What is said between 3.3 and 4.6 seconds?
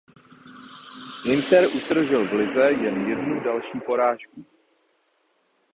další porážku.